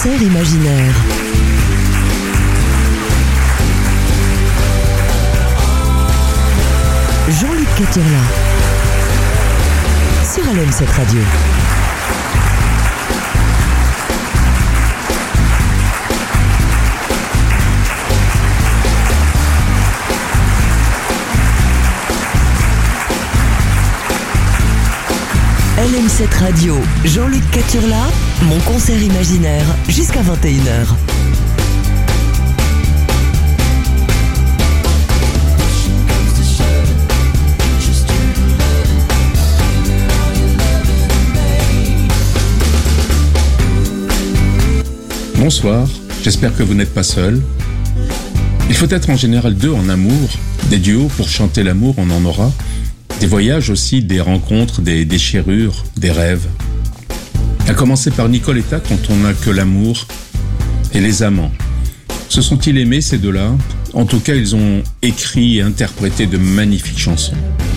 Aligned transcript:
concert 0.00 0.22
imaginaire. 0.22 0.94
Jean-Luc 7.30 7.68
Caturla. 7.76 8.06
Sur 10.22 10.44
LM7 10.44 10.88
Radio. 10.96 11.67
LM7 25.88 26.40
Radio, 26.40 26.74
Jean-Luc 27.06 27.50
Caturla, 27.50 28.10
mon 28.42 28.58
concert 28.70 29.02
imaginaire, 29.02 29.64
jusqu'à 29.88 30.20
21h. 30.20 30.86
Bonsoir, 45.36 45.88
j'espère 46.22 46.54
que 46.54 46.62
vous 46.62 46.74
n'êtes 46.74 46.92
pas 46.92 47.02
seul. 47.02 47.40
Il 48.68 48.76
faut 48.76 48.90
être 48.90 49.08
en 49.08 49.16
général 49.16 49.54
deux 49.54 49.72
en 49.72 49.88
amour, 49.88 50.28
des 50.68 50.76
duos 50.76 51.08
pour 51.16 51.30
chanter 51.30 51.62
l'amour, 51.62 51.94
on 51.96 52.10
en 52.10 52.26
aura, 52.26 52.52
des 53.20 53.26
voyages 53.26 53.70
aussi, 53.70 54.02
des 54.02 54.20
rencontres, 54.20 54.80
des 54.80 55.04
déchirures, 55.04 55.84
des 55.96 56.10
rêves. 56.10 56.46
À 57.66 57.74
commencer 57.74 58.10
par 58.10 58.28
Nicoletta 58.28 58.80
quand 58.80 59.10
on 59.10 59.16
n'a 59.16 59.32
que 59.32 59.50
l'amour 59.50 60.06
et 60.94 61.00
les 61.00 61.22
amants. 61.22 61.52
Se 62.28 62.40
sont-ils 62.42 62.78
aimés 62.78 63.00
ces 63.00 63.18
deux-là? 63.18 63.54
En 63.94 64.04
tout 64.04 64.20
cas, 64.20 64.34
ils 64.34 64.54
ont 64.54 64.82
écrit 65.02 65.58
et 65.58 65.62
interprété 65.62 66.26
de 66.26 66.38
magnifiques 66.38 66.98
chansons. 66.98 67.36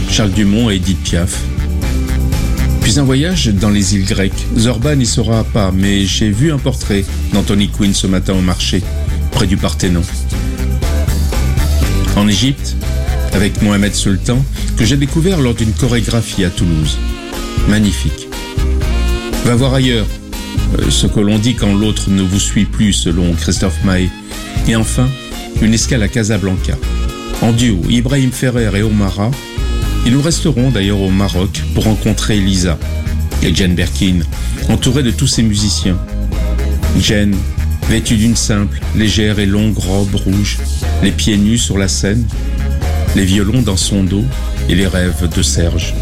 Charles 0.09 0.31
Dumont 0.31 0.70
et 0.70 0.75
Edith 0.75 1.02
Piaf. 1.03 1.39
Puis 2.81 3.00
un 3.00 3.03
voyage 3.03 3.48
dans 3.48 3.70
les 3.70 3.95
îles 3.95 4.05
grecques. 4.05 4.45
Zorba 4.58 4.95
n'y 4.95 5.05
sera 5.05 5.44
pas, 5.44 5.72
mais 5.72 6.05
j'ai 6.05 6.30
vu 6.30 6.52
un 6.52 6.58
portrait 6.58 7.05
d'Anthony 7.33 7.70
Quinn 7.70 7.94
ce 7.94 8.08
matin 8.08 8.33
au 8.33 8.42
marché, 8.42 8.81
près 9.31 9.48
du 9.48 9.58
Parthénon. 9.58 10.02
En 12.16 12.28
Égypte, 12.28 12.76
avec 13.34 13.62
Mohamed 13.62 13.94
Sultan, 13.94 14.44
que 14.78 14.86
j'ai 14.86 14.98
découvert 14.98 15.40
lors 15.40 15.54
d'une 15.54 15.74
chorégraphie 15.74 16.44
à 16.44 16.50
Toulouse. 16.50 16.98
Magnifique. 17.68 18.28
Va 19.46 19.56
voir 19.56 19.73
ailleurs, 19.73 20.08
euh, 20.80 20.90
ce 20.90 21.08
que 21.08 21.20
l'on 21.20 21.40
dit 21.40 21.56
quand 21.56 21.73
l'autre 21.73 22.10
ne 22.10 22.22
vous 22.22 22.40
suit 22.40 22.66
plus, 22.66 22.94
selon 22.94 23.34
Christophe 23.34 23.84
Maé. 23.84 24.10
Et 24.68 24.76
enfin, 24.76 25.10
une 25.62 25.73
escale 25.73 26.04
à 26.04 26.08
Casablanca. 26.08 26.78
En 27.42 27.52
duo, 27.52 27.82
Ibrahim 27.90 28.32
Ferrer 28.32 28.70
et 28.78 28.84
Omara. 28.84 29.32
Ils 30.06 30.14
nous 30.14 30.22
resteront 30.22 30.72
d'ailleurs 30.72 31.02
au 31.02 31.10
Maroc 31.10 31.62
pour 31.73 31.84
rencontrer 31.84 32.40
Lisa 32.40 32.78
et 33.44 33.54
Jane 33.54 33.76
Birkin, 33.76 34.20
entourée 34.70 35.04
de 35.04 35.12
tous 35.12 35.28
ces 35.28 35.44
musiciens. 35.44 35.98
Jane, 37.00 37.36
vêtue 37.90 38.18
d'une 38.18 38.36
simple, 38.36 38.80
légère 38.95 39.40
et 39.40 39.45
longue 39.45 39.78
robe 39.78 40.16
rouge, 40.16 40.58
les 41.04 41.12
pieds 41.12 41.38
nus 41.38 41.58
sur 41.58 41.78
la 41.78 41.88
scène, 41.88 42.26
les 43.16 43.26
violons 43.26 43.62
dans 43.62 43.78
son 43.78 44.04
dos 44.04 44.23
et 44.70 44.76
les 44.76 44.88
rêves 44.88 45.28
de 45.36 45.42
Serge. 45.42 45.94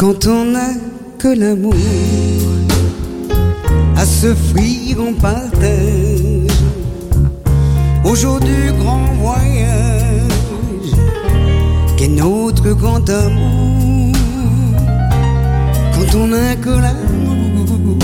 Quand 0.00 0.26
on 0.28 0.46
n'a 0.46 0.72
que 1.18 1.28
l'amour. 1.28 1.74
À 3.98 4.06
s'offrir 4.06 4.98
en 4.98 5.12
partage. 5.12 6.58
Au 8.02 8.14
jour 8.14 8.40
du 8.40 8.72
grand 8.78 9.04
voyage. 9.20 10.94
Qu'est 11.98 12.08
notre 12.08 12.70
grand 12.72 13.06
amour? 13.10 14.16
Quand 15.94 16.18
on 16.18 16.28
n'a 16.28 16.56
que 16.56 16.70
l'amour. 16.70 17.98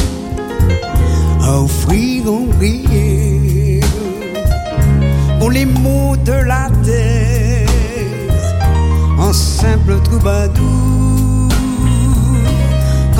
À 1.40 1.62
offrir 1.62 2.30
en 2.30 2.44
prière 2.58 3.86
pour 5.38 5.50
les 5.50 5.64
mots 5.64 6.14
de 6.26 6.32
la 6.32 6.68
terre. 6.84 7.66
En 9.18 9.32
simple 9.32 9.96
troubadour 10.04 10.85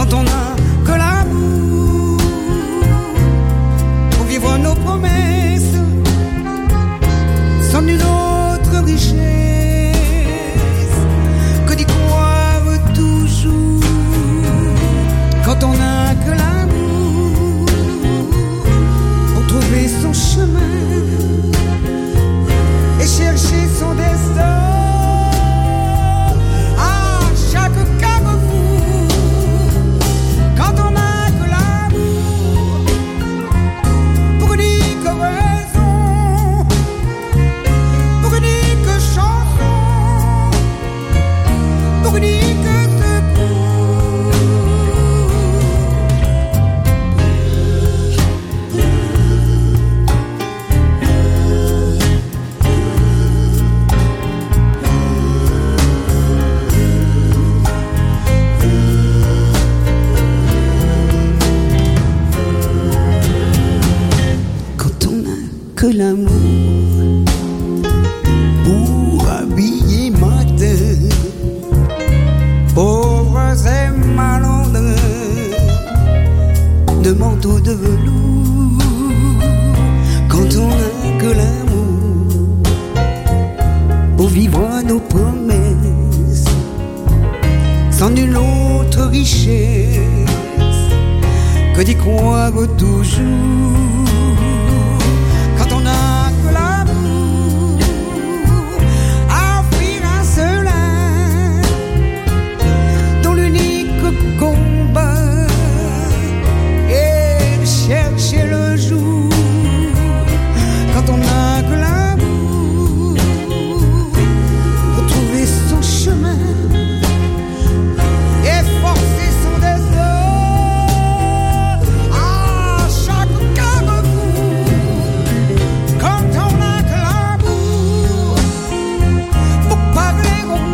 quand 0.09 0.19
on 0.19 0.23
n'a 0.23 0.57
que 0.85 0.93
l'amour 0.93 2.19
pour 4.11 4.25
vivre 4.27 4.59
nos 4.59 4.75
promesses 4.75 5.46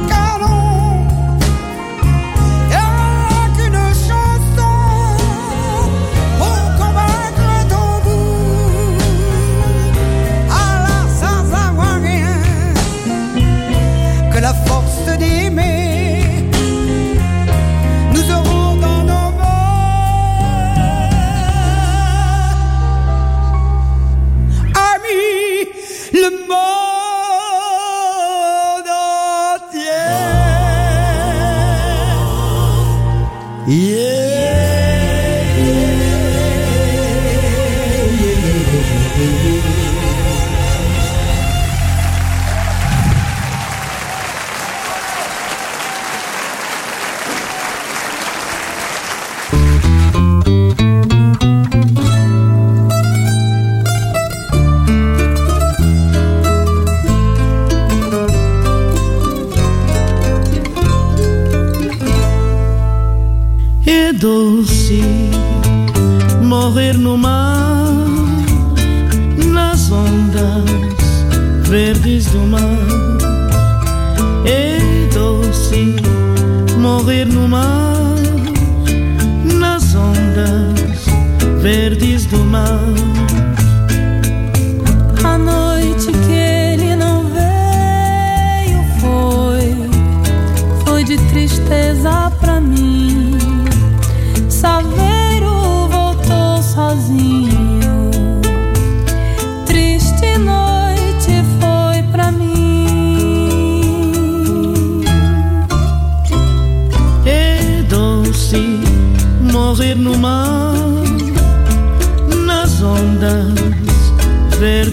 God 0.09 0.62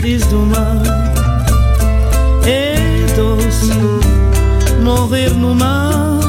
fils 0.10 0.28
d'humain 0.30 0.82
et 2.48 3.06
d'os 3.16 3.60
mourir 4.84 5.36
numa 5.36 6.20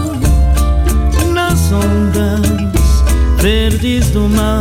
nas 1.34 1.62
ondas 1.72 2.42
verdes 3.38 4.10
do 4.10 4.28
mar. 4.28 4.59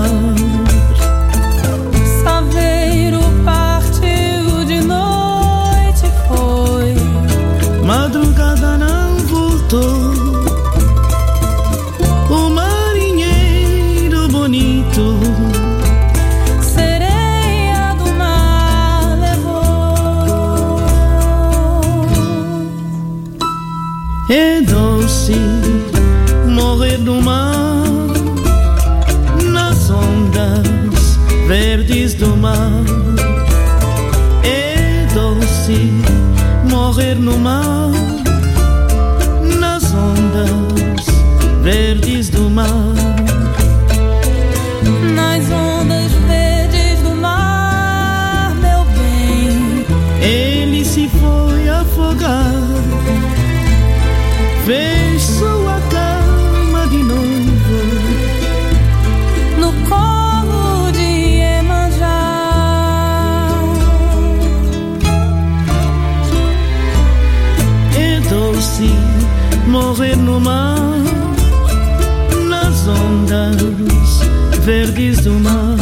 verdes 74.69 75.21
do 75.21 75.33
mar. 75.40 75.76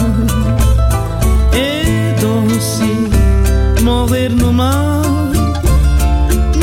Então, 1.52 2.46
e 2.46 2.56
doce 2.56 3.84
morrer 3.84 4.30
no 4.30 4.54
mar, 4.54 5.04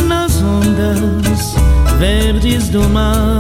nas 0.09 0.41
ondas 0.41 1.55
verdes 1.99 2.71
do 2.71 2.89
mar. 2.89 3.34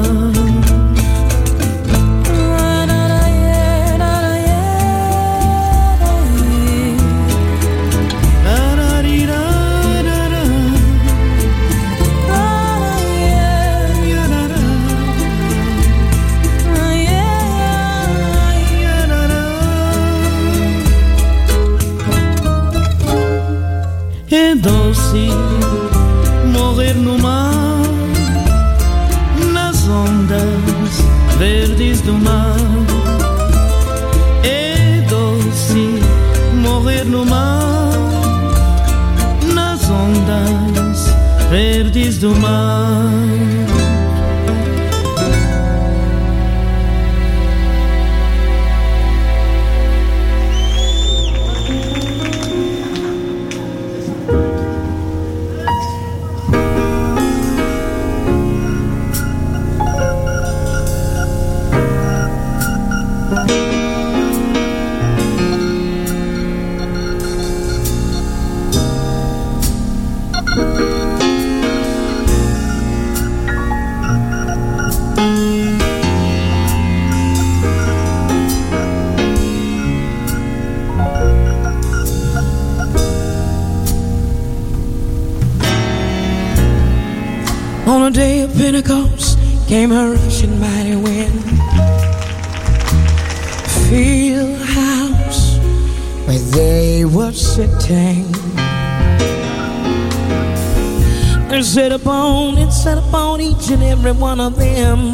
every 104.07 104.21
one 104.21 104.39
of 104.39 104.55
them. 104.59 105.14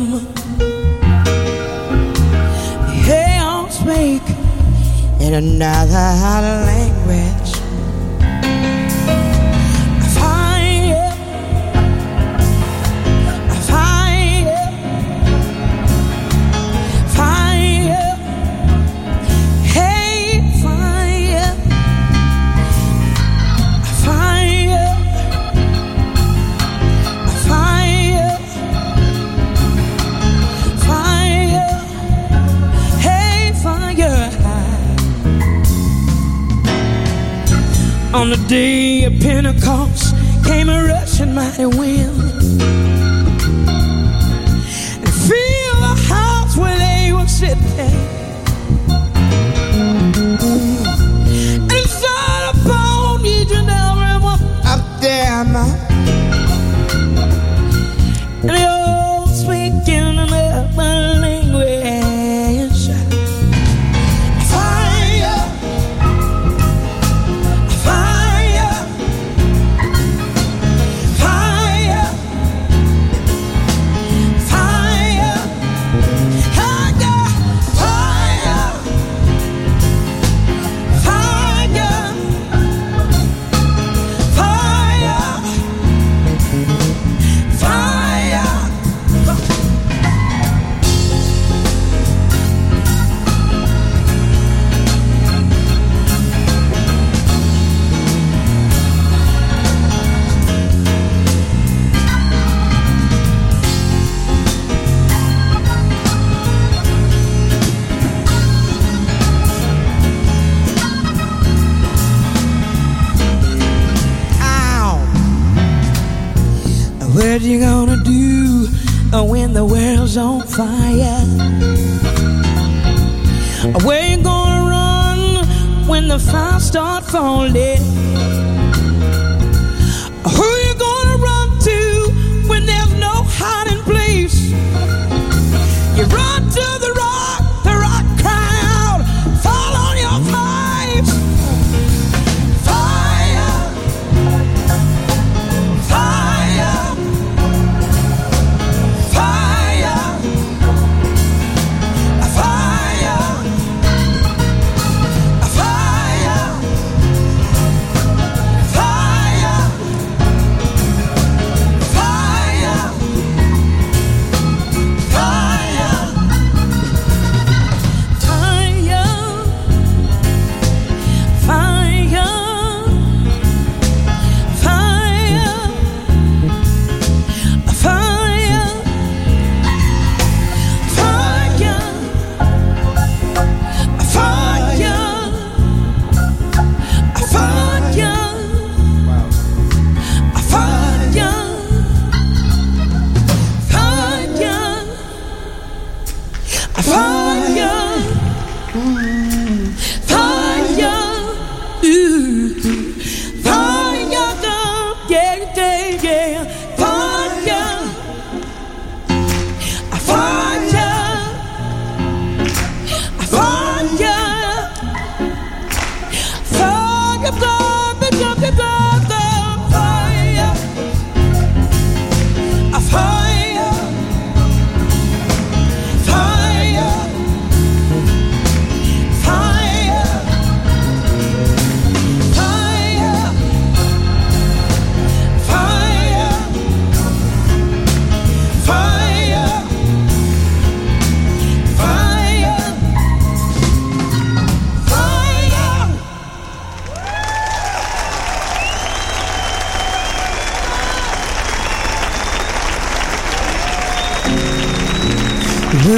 day 38.51 39.05
of 39.05 39.13
Pentecost 39.21 40.13
came 40.45 40.69
a 40.69 40.83
rushing 40.83 41.33
mighty 41.33 41.67
wind. 41.67 42.10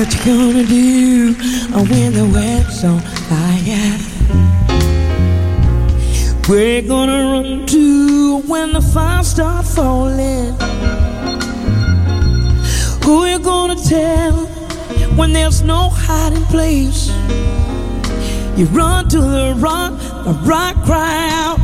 what 0.03 0.15
you 0.15 0.25
gonna 0.25 0.65
do 0.65 1.33
when 1.89 2.13
the 2.13 2.25
web's 2.35 2.83
on 2.83 2.99
fire? 3.29 3.99
We're 6.49 6.83
gonna 6.83 7.31
run 7.31 7.67
to 7.67 8.39
when 8.49 8.73
the 8.73 8.81
fire 8.81 9.23
starts 9.23 9.77
falling. 9.77 10.55
Who 13.05 13.27
you 13.27 13.39
gonna 13.39 13.77
tell 13.77 14.33
when 15.15 15.33
there's 15.33 15.63
no 15.63 15.91
hiding 15.93 16.47
place? 16.47 17.09
You 18.59 18.67
run 18.75 19.09
to 19.11 19.21
the 19.21 19.55
rock, 19.59 19.93
the 20.25 20.33
rock 20.45 20.83
cry 20.85 21.29
out. 21.31 21.62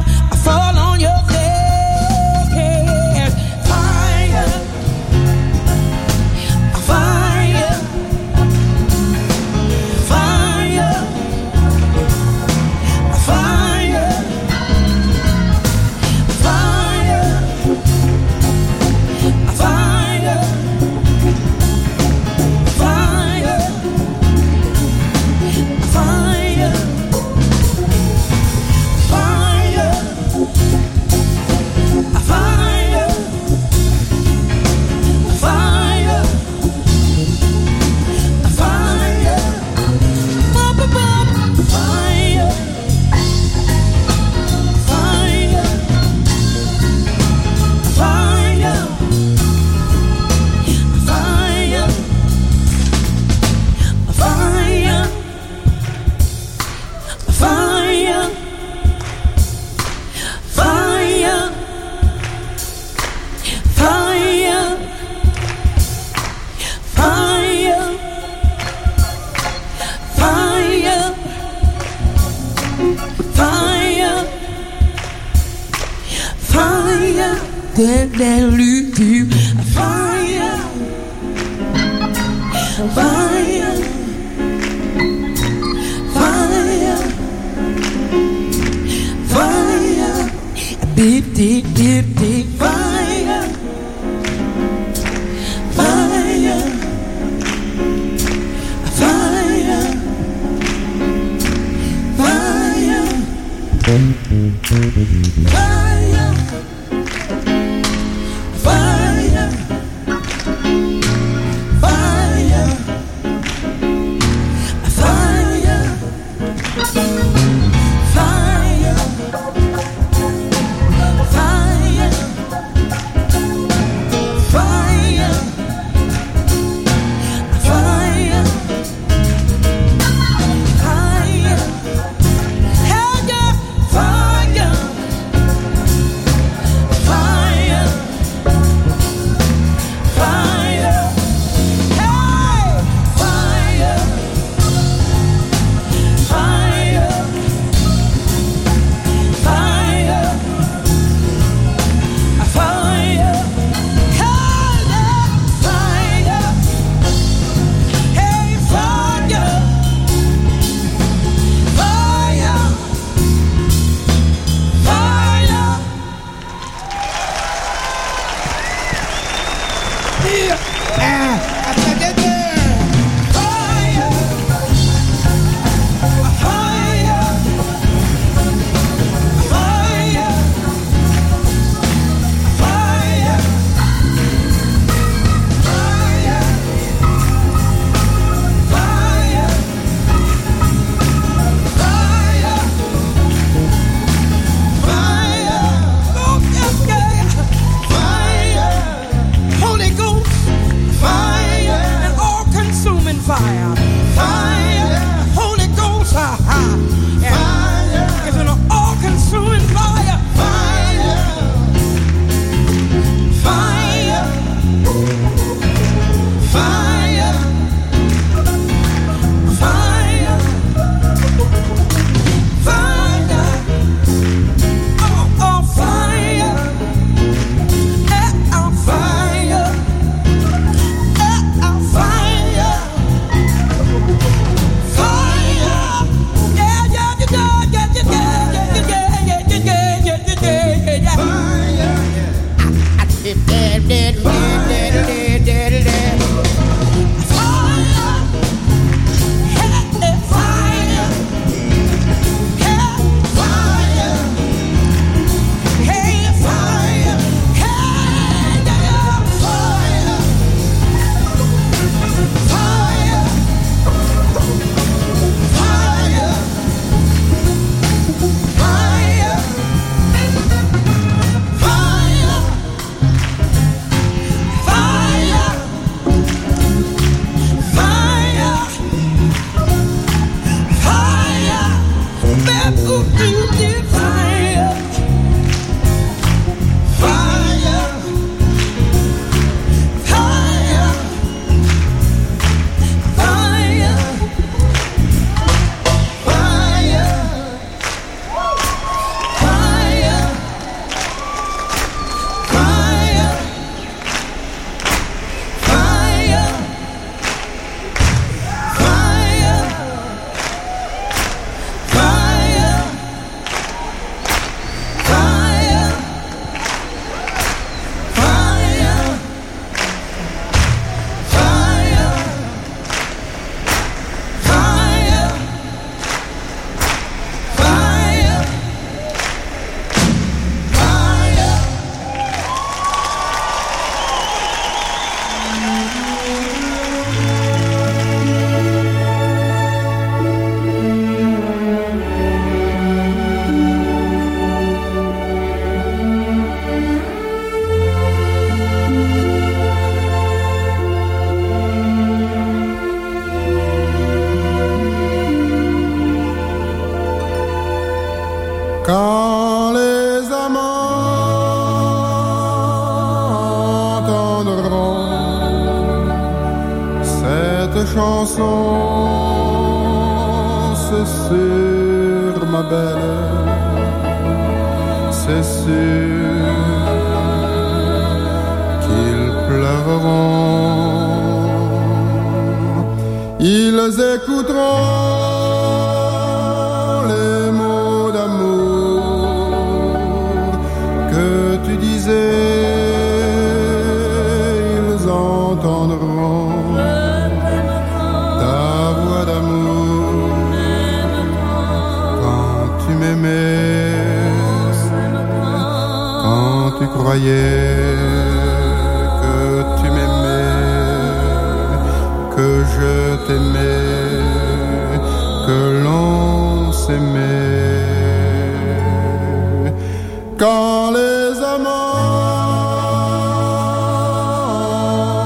Quand 420.39 420.93
les 420.93 421.43
amants 421.43 421.97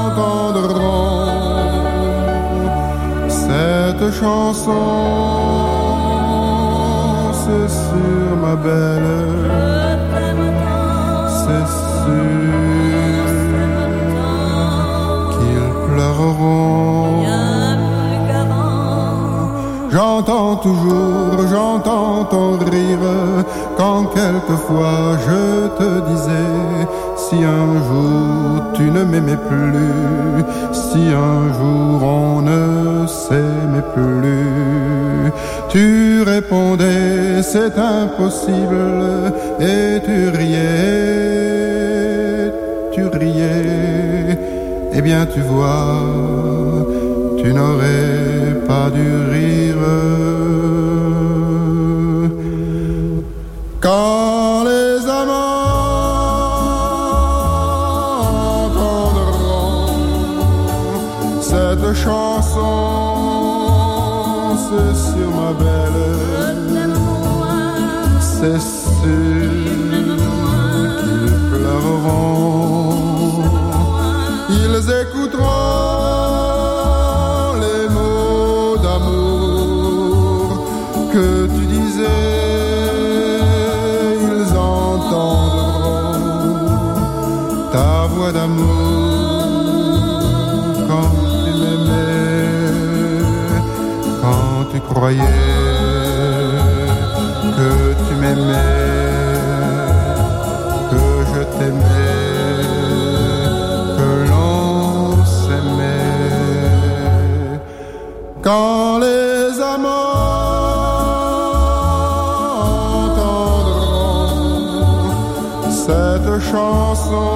entendront 0.07 1.27
cette 3.29 4.11
chanson, 4.11 4.73
c'est 7.45 7.69
sûr, 7.69 8.37
ma 8.41 8.57
belle, 8.57 9.29
c'est 11.41 11.69
sûr 12.05 12.33
qu'ils 15.33 15.73
pleureront. 15.89 16.73
J'entends 19.91 20.57
toujours, 20.57 21.47
j'entends 21.51 22.25
ton 22.25 22.57
rire 22.57 23.45
quand 23.83 24.05
quelquefois 24.19 25.19
je 25.27 25.43
te 25.79 25.91
disais 26.11 26.61
si 27.17 27.37
un 27.61 27.71
jour 27.89 28.73
tu 28.75 28.85
ne 28.97 29.03
m'aimais 29.11 29.43
plus, 29.51 30.45
si 30.73 31.03
un 31.31 31.43
jour 31.59 31.95
on 32.03 32.43
ne 32.43 33.07
s'aimait 33.07 33.89
plus. 33.95 35.33
Tu 35.69 36.23
répondais 36.23 37.43
c'est 37.43 37.77
impossible 37.77 38.85
et 39.59 40.01
tu 40.07 40.19
riais, 40.39 41.33
tu 42.95 43.03
riais. 43.07 44.39
Eh 44.95 45.03
bien 45.03 45.27
tu 45.35 45.41
vois, 45.41 45.99
tu 47.41 47.53
n'aurais 47.53 48.55
pas 48.69 48.89
dû 48.91 49.09
rire. 49.35 49.83
Quand 53.83 54.63
les 54.63 55.09
amants 55.09 55.33
entendront 58.67 59.89
cette 61.41 61.93
chanson, 61.93 62.61
c'est 64.57 64.95
sur 65.11 65.31
ma 65.33 65.53
belle, 65.65 66.03
c'est 68.21 68.61
croyais 95.03 95.19
que 97.57 97.71
tu 98.05 98.15
m'aimais, 98.21 99.35
que 100.93 101.05
je 101.33 101.43
t'aimais, 101.57 102.63
que 103.99 104.11
l'on 104.31 105.27
s'aimait. 105.35 106.39
Quand 108.43 108.87
les 109.01 109.49
amants 109.75 110.21
entendront 113.07 113.83
cette 115.85 116.33
chanson, 116.53 117.27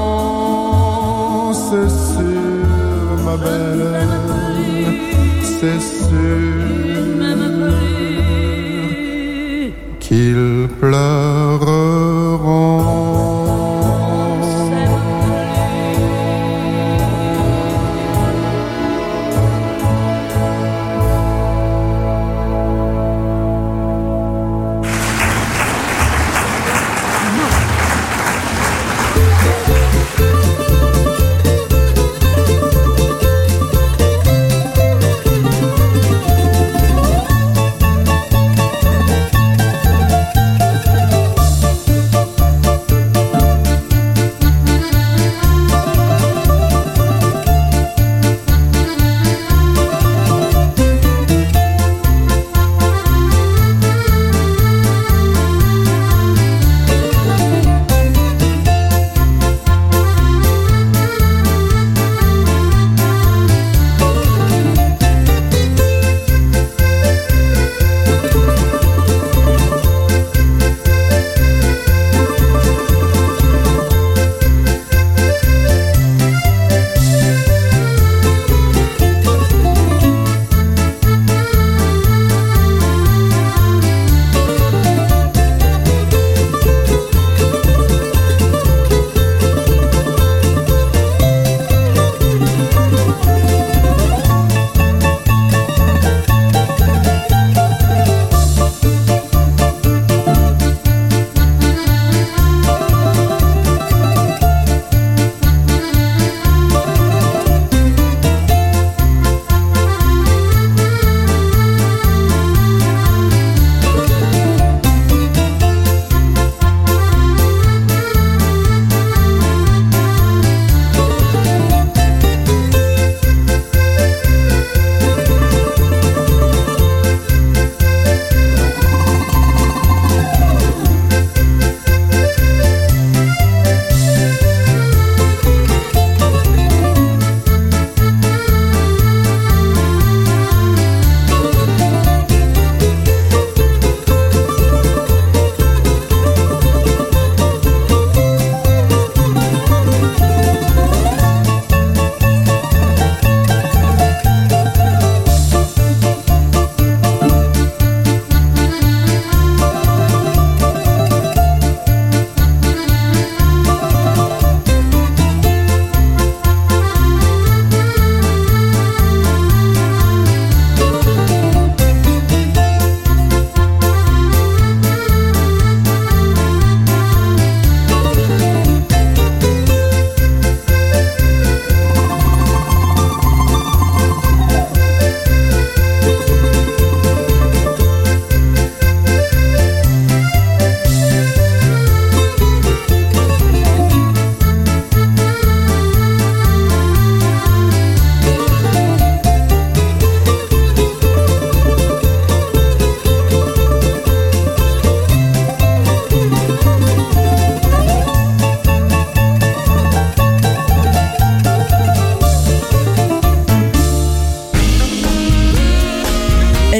c'est 1.64 1.92
sûr, 2.14 2.66
ma 3.24 3.36
belle, 3.36 3.86
c'est 5.58 5.80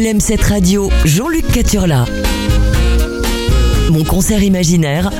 M7 0.04 0.42
Radio, 0.42 0.90
Jean-Luc 1.04 1.46
Caturla. 1.50 2.04
Mon 3.90 4.04
concert 4.04 4.42
imaginaire, 4.42 5.10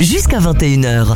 jusqu'à 0.00 0.38
21h. 0.38 1.14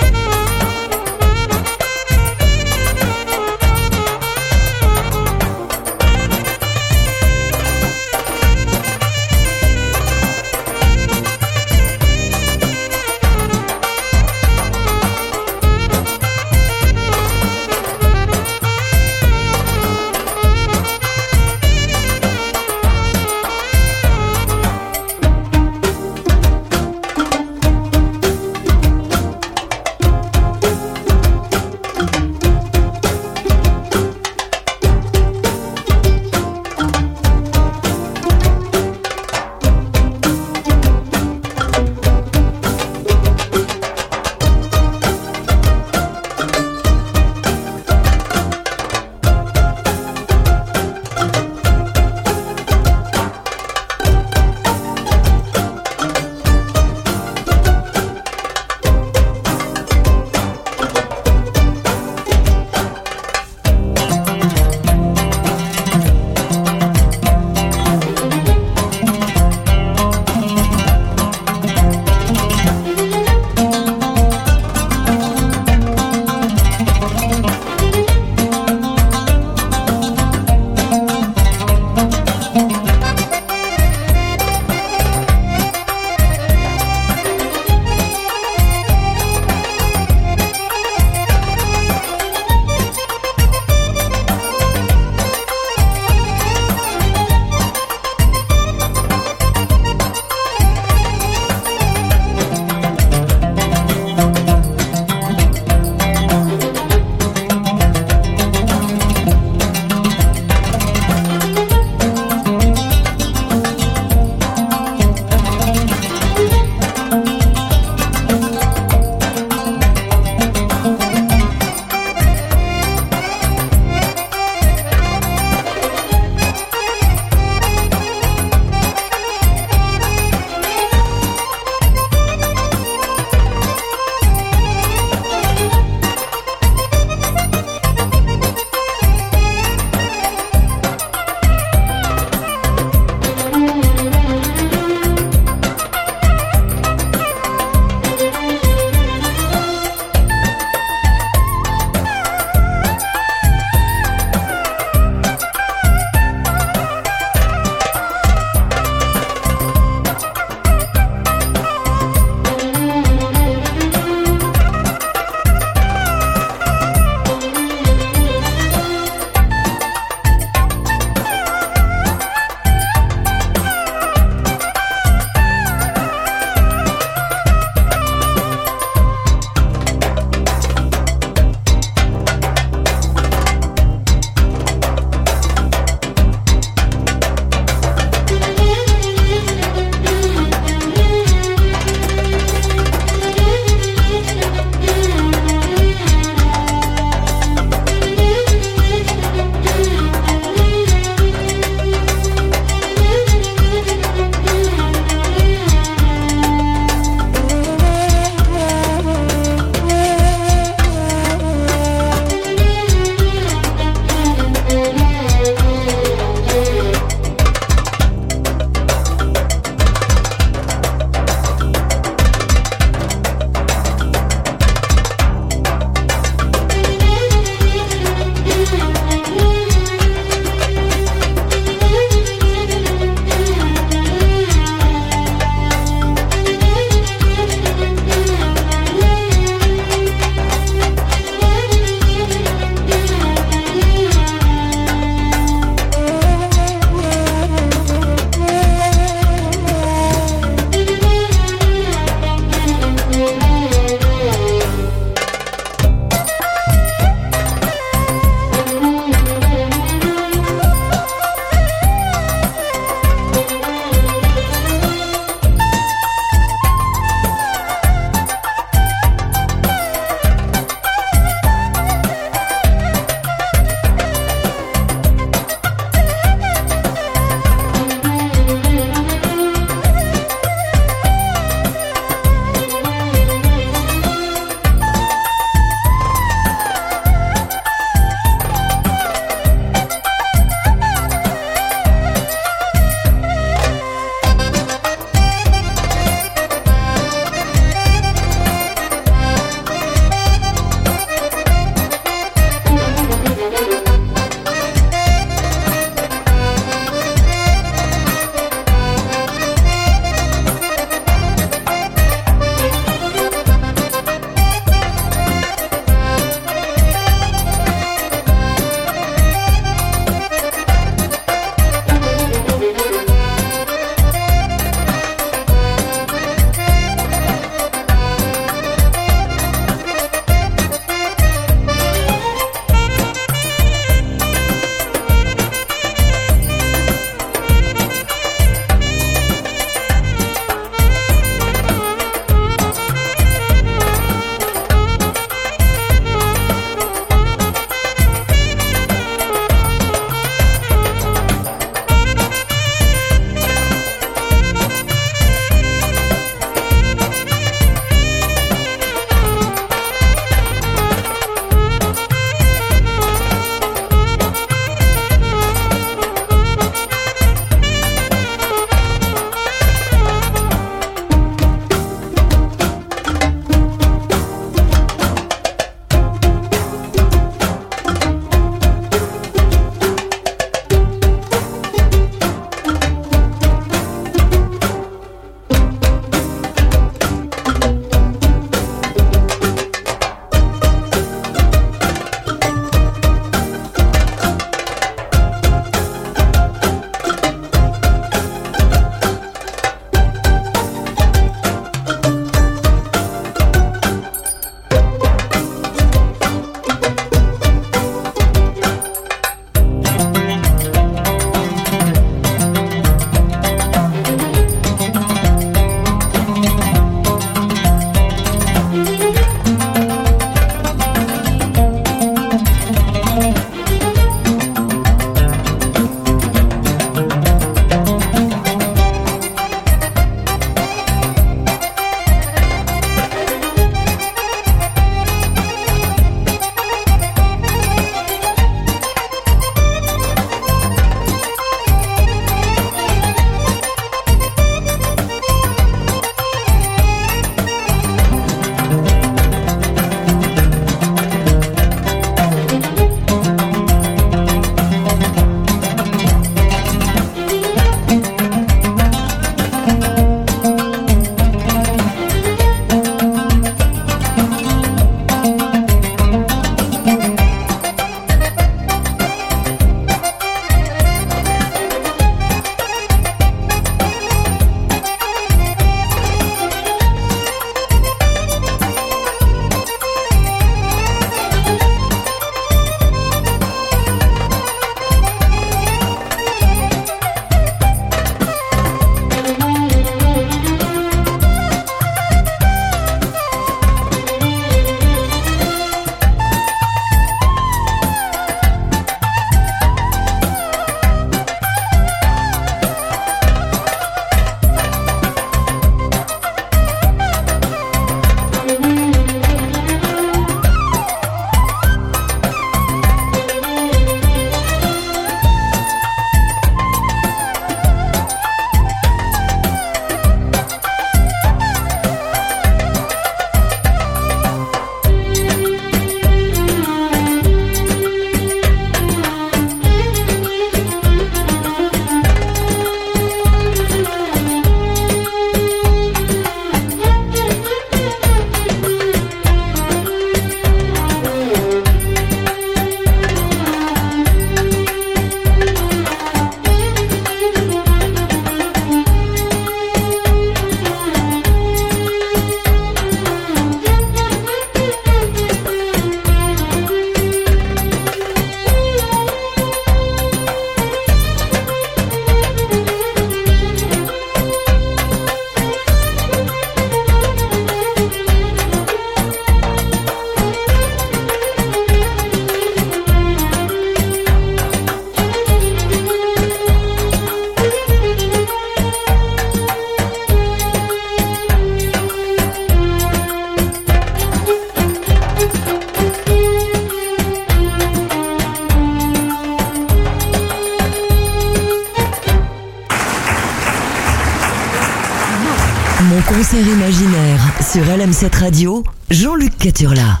LM7 598.01 598.19
Radio, 598.19 598.63
Jean-Luc 598.89 599.37
Caturla. 599.37 600.00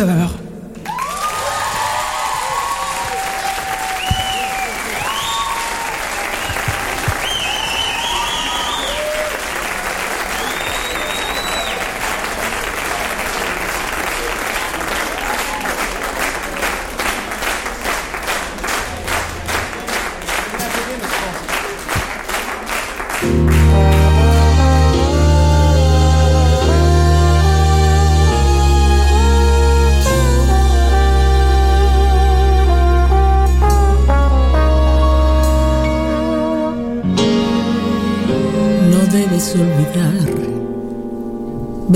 heures. 0.00 0.41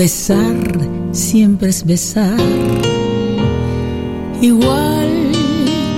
Besar 0.07 0.55
siempre 1.11 1.67
es 1.67 1.85
besar, 1.85 2.39
igual 4.41 5.33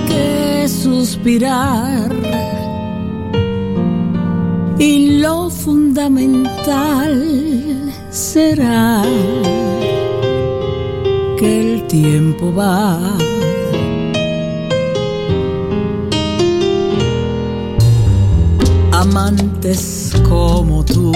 que 0.08 0.66
suspirar. 0.66 2.10
Y 4.80 5.20
lo 5.20 5.48
fundamental 5.48 7.14
será 8.10 9.04
que 11.38 11.74
el 11.74 11.86
tiempo 11.86 12.52
va. 12.52 12.98
Amantes 18.90 20.12
como 20.28 20.84
tú 20.84 21.12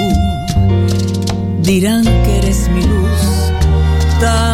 dirán 1.61 2.14
libertad. 4.25 4.54